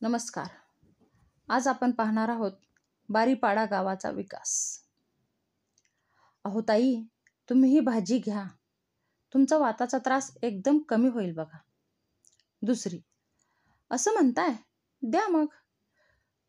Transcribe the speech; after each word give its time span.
नमस्कार. 0.00 0.46
आज 1.48 1.68
आपण 1.68 1.90
पाहणार 1.90 2.28
आहोत 2.28 2.52
बारीपाडा 3.08 3.64
गावाचा 3.64 4.10
विकास. 4.10 4.80
अहो 6.44 6.60
ताई 6.60 7.02
तुम्ही 7.50 7.70
ही 7.70 7.80
भाजी 7.80 8.18
घ्या. 8.18 8.44
तुमचा 9.34 9.58
वाताचा 9.58 9.98
त्रास 9.98 10.36
एकदम 10.42 10.78
कमी 10.78 11.08
होईल 11.08 11.34
बघा. 11.34 11.58
दुसरी 12.62 13.00
असं 13.90 14.12
म्हणताय? 14.12 14.54
द्या 15.02 15.28
मग. 15.28 15.46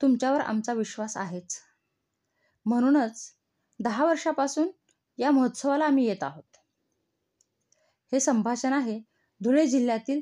तुमच्यावर 0.01 0.39
आमचा 0.41 0.73
विश्वास 0.73 1.17
आहेच. 1.17 1.57
म्हणूनच 2.65 3.35
दहा 3.83 4.05
वर्षापासून 4.05 4.67
या 5.17 5.31
महोत्सवाला 5.31 5.85
आम्ही 5.85 6.05
येत 6.05 6.23
आहोत. 6.23 6.57
हे 8.11 8.19
संभाषण 8.19 8.73
आहे 8.73 9.01
धुळे 9.43 9.67
जिल्ह्यातील 9.67 10.21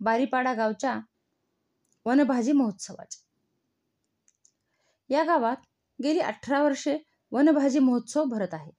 बारीपाडा 0.00 0.54
गावच्या 0.54 1.00
वनभाजी 2.06 2.52
महोत्सवाचे. 2.52 3.24
या 5.14 5.24
गावात 5.24 5.56
गेली 6.02 6.18
अठरा 6.18 6.62
वर्षे 6.62 6.98
वनभाजी 7.32 7.78
महोत्सव 7.78 8.24
भरत 8.24 8.48
आहे. 8.52 8.70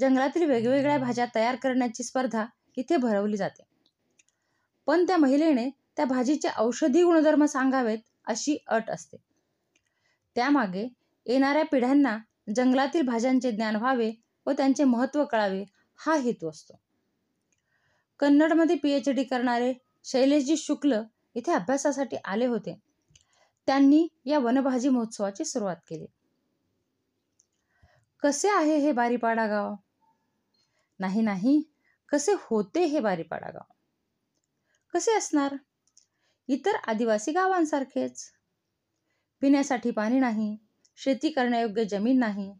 जंगलातील 0.00 0.44
वेगवेगळ्या 0.44 0.98
भाज्या 0.98 1.26
तयार 1.34 1.56
करण्याची 1.56 2.02
स्पर्धा 2.02 2.46
इथे 2.76 2.96
भरवली 2.96 3.36
जाते. 3.36 3.62
पण 4.86 5.06
त्या 5.06 5.16
महिलेने 5.16 5.70
त्या 5.96 6.04
भाजीचे 6.04 6.48
औषधी 6.56 7.02
गुणधर्म 7.02 7.44
सांगावेत 7.44 7.98
अशी 8.26 8.56
अट 8.66 8.90
असते. 8.90 9.16
त्यामागे 10.34 10.88
येणाऱ्या 11.26 11.64
पिढ्यांना 11.64 12.18
जंगलातील 12.56 13.02
भाज्यांचे 13.02 13.50
ज्ञान 13.50 13.76
व्हावे 13.76 14.12
व 14.46 14.52
त्यांचे 14.52 14.84
महत्त्व 14.84 15.24
कळावे 15.24 15.64
हा 15.96 16.16
हेतू 16.16 16.48
असतो. 16.50 16.80
कन्नडमध्ये 18.20 18.76
पी 18.76 18.90
एच 18.90 19.08
डी 19.08 19.24
करणारे 19.24 19.74
शैलेशजी 20.04 20.56
शुक्ल 20.56 21.00
इथे 21.34 21.52
अभ्यासासाठी 21.52 22.16
आले 22.24 22.46
होते. 22.46 22.80
त्यांनी 23.66 24.08
या 24.24 24.38
वनभाजी 24.38 24.88
महोत्सवाची 24.88 25.44
सुरुवात 25.44 25.76
केली. 25.88 26.06
कसे 28.22 28.48
आहे 28.48 28.76
हे 28.76 28.92
बारीपाडा 28.92 29.46
गाव 29.46 29.74
नाही 30.98 31.20
नाही. 31.20 31.62
कसे 32.08 32.32
होते 32.32 32.84
हे 32.84 33.00
बारीपाडा 33.00 33.50
गाव 33.50 33.72
कसे 34.94 35.16
असणार? 35.16 35.56
इतर 36.48 36.76
आदिवासी 36.86 37.32
गावांसारखेच. 37.32 38.30
पिण्यासाठी 39.40 39.90
पाणी 39.90 40.18
नाही. 40.18 40.56
शेती 40.96 41.30
करण्यायोग्य 41.30 41.84
जमीन 41.84 42.18
नाही. 42.18 42.54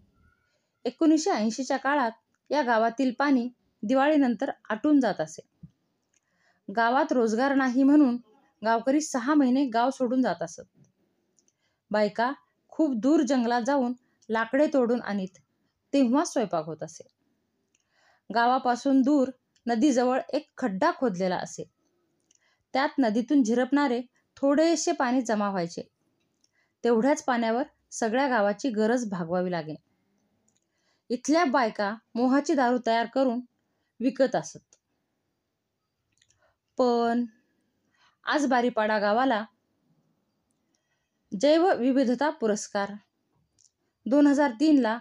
एकोणीसशे 0.85 1.31
ऐंशीच्या 1.31 1.77
काळात 1.77 2.13
या 2.51 2.63
गावातील 2.63 3.13
पाणी 3.19 3.49
दिवाळीनंतर 3.83 4.51
आटून 4.71 5.01
जात 5.01 5.21
असे. 5.21 5.43
गावात 6.77 7.13
रोजगार 7.13 7.55
नाही 7.55 7.83
म्हणून 7.83 8.17
गावकरी 8.65 9.01
सहा 9.01 9.35
महिने 9.35 9.65
गाव 9.65 9.91
सोडून 9.91 10.23
जात 10.23 10.43
असत. 10.43 10.63
बायका 11.91 12.33
खूप 12.69 12.95
दूर 12.95 13.23
जंगलात 13.23 13.63
जाऊन 13.63 13.93
लाकडे 14.29 14.67
तोडून 14.67 15.03
आणीत 15.03 15.39
तेव्हा 15.93 16.25
स्वयंपाक 16.25 16.65
होत 16.67 16.83
असे. 16.83 17.05
गावापासून 18.35 19.03
दूर 19.03 19.31
नदीजवळ 19.67 20.21
एक 20.33 20.53
खड्डा 20.59 20.91
खोदलेला 20.97 21.37
असे. 21.37 21.65
त्यात 22.73 22.89
नदीतून 22.99 23.43
झिरपणारे 23.43 24.01
थोडेसे 24.37 24.93
पाणी 24.93 25.23
जमा 25.23 25.51
व्हायचे. 25.51 25.83
तेवढ्याच 26.85 27.25
पाण्यावर 27.25 27.63
सगळ्या 27.91 28.29
गावाची 28.29 28.71
गरज 28.71 29.11
भागवावी 29.11 29.51
लागे. 29.51 29.75
इथल्या 31.11 31.45
बायका 31.45 31.95
मोहाची 32.15 32.55
दारू 32.55 32.79
तयार 32.87 33.07
करून 33.07 33.41
विकत 34.01 34.37
असत. 34.37 34.77
पण 36.79 37.25
आज 38.27 38.47
बारीपाडा 38.47 38.99
गावाला 38.99 39.45
जैवविविधता 41.41 42.31
पुरस्कार. 42.31 42.93
दोन 44.07 44.27
हजार 44.27 44.51
तीनला 44.51 44.99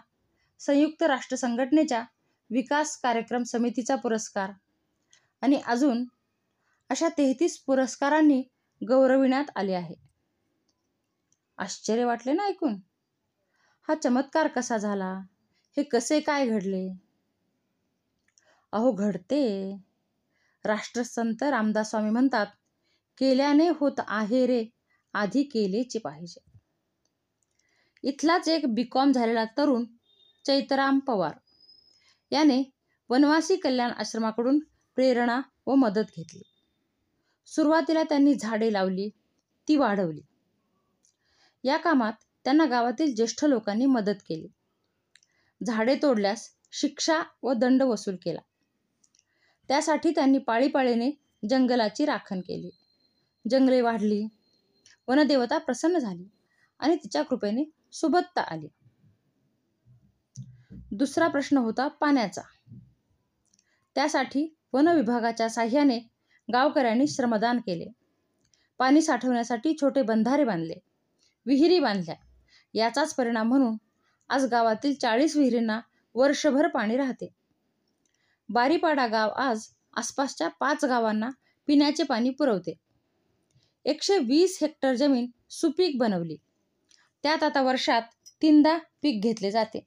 संयुक्त 0.60 1.04
राष्ट्र 1.04 1.36
संघटनेच्या 1.36 2.04
विकास 2.50 2.98
कार्यक्रम 2.98 3.44
समितीचा 3.44 3.95
पुरस्कार. 3.95 4.52
आणि 5.42 5.62
अजून 5.67 6.06
अशा 6.89 7.08
तेहतीस 7.17 7.60
पुरस्कारांनी 7.60 8.44
गौरविण्यात 8.88 9.45
आले 9.56 9.73
आहे. 9.73 9.95
आश्चर्य 11.58 12.06
वाटले 12.06 12.33
ना 12.33 12.44
ऐकून? 12.44 12.76
हा 13.88 13.95
चमत्कार 13.95 14.48
कसा 14.48 14.78
झाला? 14.78 15.14
हे 15.78 15.83
कसे 15.83 16.20
काय 16.20 16.48
घडले? 16.48 16.94
अहो 18.72 18.92
घडते. 18.92 19.76
राष्ट्रसंत 20.66 21.44
रामदास 21.44 21.89
स्वामी 21.89 22.10
म्हणतात 22.10 22.48
केल्याने 23.18 23.70
होत 23.70 23.92
आहे 24.08 24.46
रे. 24.46 24.66
आधी 25.14 25.44
केलेचे 25.44 26.00
पाहिजे. 26.00 26.52
इथलाच 28.04 28.48
एक 28.48 28.74
बी 28.74 28.84
कॉम 28.84 29.12
झालेला 29.12 29.46
तरुण 29.46 29.86
चैतराम 30.46 31.00
पवार. 31.00 31.34
याने 32.32 32.72
वनवासी 33.10 33.56
कल्याण 33.56 33.92
आश्रमाकडून 33.92 34.60
प्रेरणा 34.96 35.42
व 35.68 35.76
मदत 35.76 36.04
घेतली. 36.18 36.42
सुरुवातीला 37.46 38.04
त्यांनी 38.04 38.36
झाडे 38.36 38.74
लावली 38.74 39.10
ती 39.68 39.76
वाढवली. 39.76 40.22
या 41.64 41.78
कामात 41.78 42.14
त्यांना 42.44 42.66
गावातील 42.66 43.16
ज्येष्ठ 43.16 43.45
लोकांनी 43.45 43.86
मदत 43.86 44.22
केली. 44.30 44.48
झाडे 45.66 45.95
तोडल्यास 45.95 46.50
शिक्षा 46.72 47.22
व 47.44 47.54
दंड 47.54 47.84
वसूल 47.84 48.16
केला. 48.16 48.40
त्यासाठी 49.68 50.12
त्यांनी 50.12 50.38
पाळीपाळीने 50.38 51.12
जंगलाची 51.50 52.06
राखण 52.06 52.40
केली. 52.40 52.70
जंगले 53.49 53.81
वाढली. 53.81 54.27
वनदेवता 55.08 55.58
प्रसन्न 55.58 55.98
झाली 55.98 56.26
आणि 56.80 56.95
तिच्या 56.95 57.21
कृपेने 57.21 57.64
सुबत्ता 57.92 58.42
आली. 58.42 58.67
दुसरा 60.92 61.27
प्रश्न 61.27 61.58
होता 61.58 61.87
पाण्याचा. 61.87 62.42
त्यासाठी 63.95 64.55
वन 64.73 64.87
विभागाच्या 64.87 65.49
साह्याने 65.49 65.99
गावकऱ्यांनी 66.53 67.08
श्रमदान 67.08 67.58
केले. 67.58 67.92
पाणी 68.77 69.02
साठवण्यासाठी 69.02 69.76
छोटे 69.82 70.02
बंधारे 70.02 70.43
बांधले. 70.43 70.76
विहिरी 71.45 71.80
बांधल्या. 71.80 72.15
याचाच 72.73 73.15
परिणाम 73.15 73.48
म्हणून 73.48 73.77
आज 74.30 74.45
गावातील 74.45 74.93
चाळीस 74.93 75.36
विहिरींना 75.36 75.80
वर्षभर 76.15 76.67
पाणी 76.67 76.98
राहते. 76.98 77.30
बारीपाडा 78.49 79.08
गाव 79.08 79.30
आज 79.30 79.67
आसपासच्या 79.93 80.48
पाच 80.48 80.86
गावांना 80.86 81.30
पिण्याचे 81.67 82.03
पाणी 82.03 82.30
पुरवते. 82.30 82.73
एकशे 83.86 84.17
वीस 84.17 84.58
हेक्टर 84.61 84.94
जमीन 84.94 85.27
सुपीक 85.49 85.98
बनवली. 85.98 86.36
त्यात 87.23 87.44
आता 87.44 87.61
वर्षात 87.61 88.02
तीनदा 88.42 88.77
पीक 89.02 89.21
घेतले 89.21 89.52
जाते. 89.52 89.80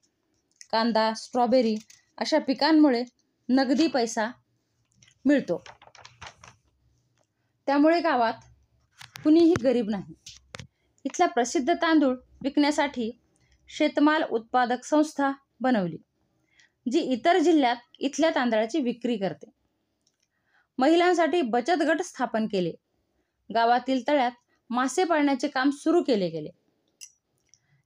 कांदा 0.71 1.13
स्ट्रॉबेरी 1.13 1.75
अशा 2.17 2.39
पिकांमुळे 2.39 3.03
नगदी 3.49 3.87
पैसा 3.87 4.27
मिळतो. 5.25 5.63
त्यामुळे 7.65 7.99
गावात 8.01 8.33
कुणीही 9.23 9.53
गरीब 9.63 9.89
नाही. 9.89 10.13
इथला 11.03 11.25
प्रसिद्ध 11.25 11.73
तांदूळ 11.73 12.15
विकण्यासाठी 12.43 13.11
शेतमाल 13.67 14.23
उत्पादक 14.23 14.83
संस्था 14.83 15.31
बनवली 15.59 15.97
जी 16.91 16.99
इतर 16.99 17.37
जिल्ह्यात 17.37 17.75
इथल्या 17.99 18.29
तांदळाची 18.35 18.79
विक्री 18.79 19.17
करते. 19.17 19.49
महिलांसाठी 20.77 21.41
बचत 21.41 21.83
गट 21.87 22.01
स्थापन 22.01 22.47
केले. 22.47 22.71
गावातील 23.49 24.07
तळ्यात 24.07 24.31
मासे 24.69 25.03
पाळण्याचे 25.03 25.47
काम 25.47 25.69
सुरू 25.69 26.03
केले 26.03 26.29
गेले. 26.29 26.49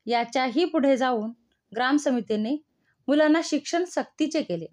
याच्याही 0.05 0.65
पुढे 0.65 0.97
जाऊन 0.97 1.31
ग्राम 1.75 1.97
समितीने 1.97 2.55
मुलांना 3.07 3.41
शिक्षण 3.43 3.83
सक्तीचे 3.83 4.41
केले 4.41 4.65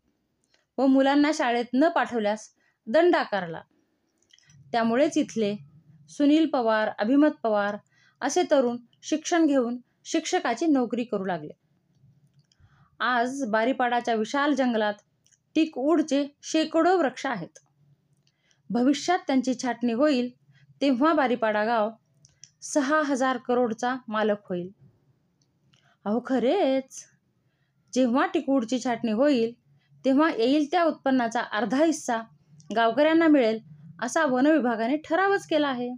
व 0.79 0.87
मुलांना 0.87 1.31
शाळेत 1.35 1.65
न 1.75 1.89
पाठवल्यास 1.89 2.49
दंड 2.87 3.17
आकारला. 3.17 3.61
त्यामुळेच 4.73 5.17
इथले 5.17 5.57
सुनील 6.09 6.47
पवार 6.47 6.91
अभिमत 6.99 7.31
पवार 7.43 7.77
असे 8.21 8.43
तरुण 8.51 8.77
शिक्षण 9.03 9.47
घेऊन 9.47 9.77
शिक्षकाची 10.05 10.67
नोकरी 10.67 11.05
करू 11.05 11.25
लागले. 11.25 11.53
आज 13.01 13.45
बारीपाडाच्या 13.45 14.15
विशाल 14.15 14.55
जंगलात 14.55 14.95
टीकवूडचे 15.55 16.27
शेकडो 16.43 16.97
वृक्ष 16.99 17.27
आहेत. 17.27 17.59
भविष्यात 18.71 19.19
त्यांची 19.19 19.55
छाटणी 19.63 19.93
होईल 19.93 20.38
तेव्हा 20.81 21.13
बारीपाडा 21.13 21.65
गाव 21.65 21.91
सहा 22.63 23.03
हजार 23.03 23.37
करोडचा 23.37 23.97
मालक 24.09 24.37
होईल. 24.49 24.71
अहो 26.05 26.23
खरेच. 26.27 27.05
जेव्हा 27.93 28.27
टिकूडची 28.27 28.81
छाटणी 28.81 29.13
होईल 29.13 29.53
तेव्हा 30.05 30.31
येईल 30.31 30.67
त्या 30.71 30.85
उत्पन्नाचा 30.85 31.41
अर्धा 31.41 31.85
हिस्सा 31.85 32.23
गावकऱ्यांना 32.77 33.27
मिळेल 33.27 33.59
असा 34.03 34.25
वन 34.27 34.47
विभागाने 34.47 34.97
ठरावच 34.97 35.47
केला 35.47 35.69
आहे. 35.69 35.91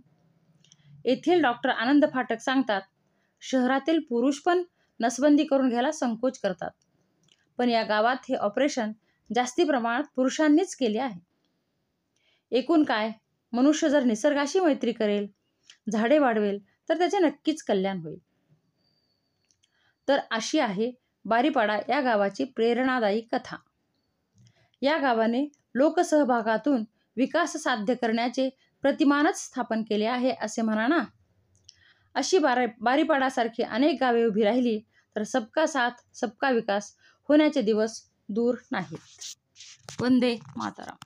येथील 1.05 1.43
डॉक्टर 1.43 1.69
आनंद 1.69 2.05
फाटक 2.15 2.39
सांगतात 2.41 2.83
शहरातील 3.41 3.99
पुरुष 3.99 4.39
पण 4.39 4.63
नसबंदी 5.01 5.45
करून 5.45 5.69
घ्यायला 5.69 5.93
संकोच 5.93 6.39
करतात. 6.39 6.71
पण 7.59 7.69
या 7.69 7.83
गावात 7.83 8.17
हे 8.29 8.35
ऑपरेशन 8.35 8.93
जास्ती 9.35 9.65
प्रमाणात 9.65 10.05
पुरुषांनीच 10.17 10.77
केले 10.77 10.99
आहे. 10.99 11.21
एकूण 12.51 12.85
काय? 12.85 13.13
मनुष्य 13.53 13.89
जर 13.89 14.03
निसर्गाशी 14.03 14.61
मैत्री 14.61 14.93
करेल 14.93 15.27
झाडे 15.93 16.19
वाढवेल 16.19 16.59
तर 16.89 16.99
त्याचे 16.99 17.19
नक्कीच 17.19 17.63
कल्याण 17.63 18.01
होईल. 18.01 18.19
तर 20.09 20.19
अशी 20.31 20.59
आहे 20.59 20.93
बारीपाडा 21.25 21.79
या 21.89 22.01
गावाची 22.01 22.45
प्रेरणादायी 22.45 23.21
कथा. 23.21 23.57
या 24.83 24.99
गावाने 24.99 25.49
लोकसहभागातून 25.75 26.85
विकास 27.17 27.57
साध्य 27.57 27.95
करण्याचे 27.95 28.51
प्रतिमानच 28.83 29.47
स्थापन 29.47 29.83
केले 29.83 30.05
आहे 30.05 30.35
असे 30.41 30.63
म्हणा 30.63 30.87
ना? 30.87 30.99
अशी 32.15 32.39
बारे 32.39 32.67
बारीपाडासारखी 32.81 33.63
अनेक 33.63 33.97
गावे 34.01 34.25
उभी 34.25 34.43
राहिली 34.43 34.81
तर 35.17 35.23
सबका 35.23 35.67
साथ 35.67 35.91
सबका 36.15 36.51
विकास 36.51 36.95
होण्याचे 37.29 37.63
दिवस 37.63 38.03
दूर 38.29 38.55
नाहीत. 38.71 38.99
वंदे 40.01 40.39
माताराम. 40.57 40.97